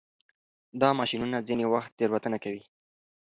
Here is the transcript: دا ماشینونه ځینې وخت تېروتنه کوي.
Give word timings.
دا 0.81 0.89
ماشینونه 0.99 1.37
ځینې 1.47 1.65
وخت 1.73 1.91
تېروتنه 1.97 2.37
کوي. 2.43 2.63